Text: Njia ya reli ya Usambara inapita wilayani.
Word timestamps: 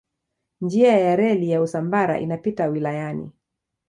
Njia 0.61 0.97
ya 0.99 1.15
reli 1.15 1.49
ya 1.49 1.61
Usambara 1.61 2.19
inapita 2.19 2.65
wilayani. 2.67 3.31